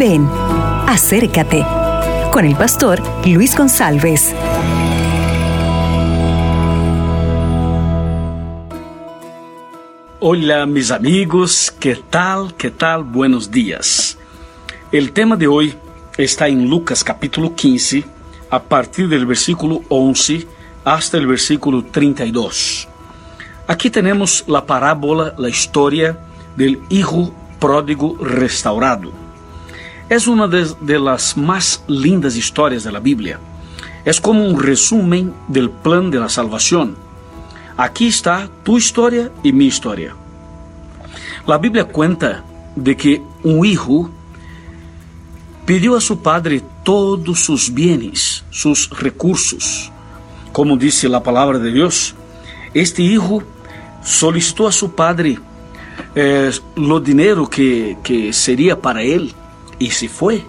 [0.00, 0.26] Ven,
[0.86, 1.62] acércate
[2.32, 4.34] con el pastor Luis González.
[10.20, 12.54] Hola mis amigos, ¿qué tal?
[12.54, 13.04] ¿Qué tal?
[13.04, 14.16] Buenos días.
[14.90, 15.74] El tema de hoy
[16.16, 18.02] está en Lucas capítulo 15,
[18.48, 20.46] a partir del versículo 11
[20.82, 22.88] hasta el versículo 32.
[23.66, 26.18] Aquí tenemos la parábola, la historia
[26.56, 29.29] del hijo pródigo restaurado.
[30.10, 33.38] Es una de, las más lindas historias de la Biblia.
[34.04, 36.96] Es como un resumen del plan de la salvación.
[37.76, 40.16] Aquí está tu historia y mi historia.
[41.46, 42.42] La Biblia cuenta
[42.74, 44.10] de que un hijo
[45.64, 49.92] pidió a su padre todos sus bienes, sus recursos.
[50.50, 52.16] Como dice la palabra de Dios,
[52.74, 53.44] este hijo
[54.02, 55.38] solicitó a su padre
[56.16, 59.36] eh, lo dinero que, que sería para él
[59.80, 60.44] E se foi?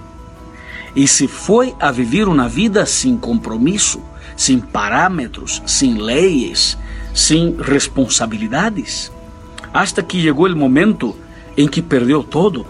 [0.93, 4.01] E se foi a viver uma vida sem compromisso,
[4.35, 6.77] sem parâmetros, sem leis,
[7.15, 9.09] sem responsabilidades?
[9.73, 11.15] Hasta que chegou o momento
[11.55, 12.67] em que perdeu todo.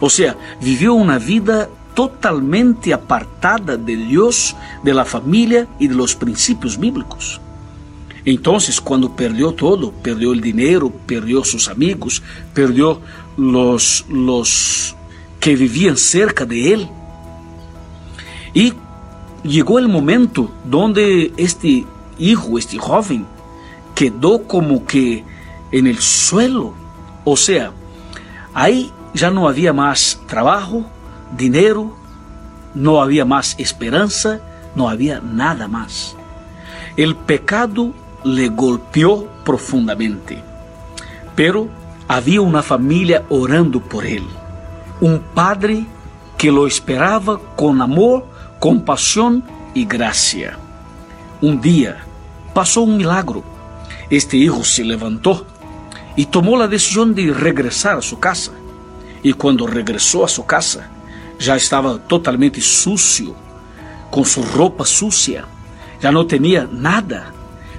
[0.00, 6.14] Ou seja, viveu uma vida totalmente apartada de Deus, de la família e de los
[6.14, 7.38] princípios bíblicos.
[8.24, 12.22] Então, quando perdeu todo, perdeu o dinheiro, perdeu seus amigos,
[12.54, 13.00] perdeu
[13.36, 14.94] los, los
[15.40, 16.88] que vivían cerca de él.
[18.54, 18.74] Y
[19.42, 21.86] llegó el momento donde este
[22.18, 23.26] hijo, este joven,
[23.94, 25.24] quedó como que
[25.72, 26.74] en el suelo.
[27.24, 27.72] O sea,
[28.54, 30.84] ahí ya no había más trabajo,
[31.36, 31.96] dinero,
[32.74, 34.40] no había más esperanza,
[34.74, 36.16] no había nada más.
[36.96, 37.92] El pecado
[38.24, 40.42] le golpeó profundamente,
[41.34, 41.68] pero
[42.08, 44.24] había una familia orando por él,
[45.00, 45.88] um padre
[46.36, 48.24] que lo esperava com amor,
[48.58, 49.42] compaixão
[49.74, 50.58] e graça.
[51.42, 51.98] Um dia
[52.52, 53.42] passou um milagro.
[54.10, 55.46] Este hijo se levantou
[56.16, 58.52] e tomou a decisão de regressar a sua casa.
[59.22, 60.84] E quando regressou a sua casa,
[61.38, 63.34] já estava totalmente sucio,
[64.10, 65.44] com sua roupa sucia,
[66.00, 67.34] já não tinha nada.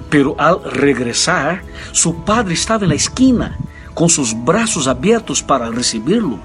[0.08, 3.58] Pero ao regressar, seu padre estava na esquina,
[3.94, 6.38] com seus braços abertos para recebê-lo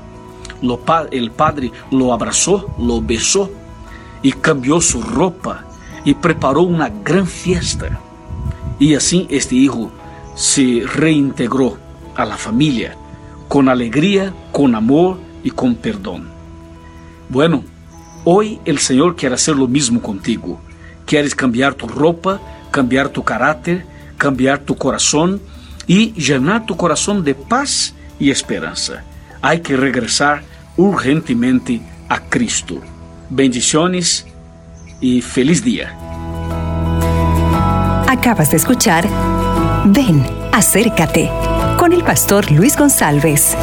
[0.61, 0.79] Lo,
[1.11, 3.49] el padre lo abrazó, lo besó
[4.21, 5.65] y cambió su ropa
[6.03, 7.99] y preparó una gran fiesta.
[8.79, 9.91] Y así este hijo
[10.35, 11.77] se reintegró
[12.15, 12.95] a la familia
[13.47, 16.29] con alegría, con amor y con perdón.
[17.29, 17.63] Bueno,
[18.23, 20.59] hoy el Señor quiere hacer lo mismo contigo.
[21.05, 22.39] Quieres cambiar tu ropa,
[22.71, 23.85] cambiar tu carácter,
[24.17, 25.41] cambiar tu corazón
[25.85, 29.03] y llenar tu corazón de paz y esperanza.
[29.47, 30.41] Hay que regresar
[30.75, 32.81] urgentemente a Cristo.
[33.29, 34.27] Bendiciones
[34.99, 35.95] y feliz día.
[38.09, 39.07] Acabas de escuchar
[39.85, 40.21] Ven,
[40.51, 41.29] acércate
[41.79, 43.55] con el pastor Luis González.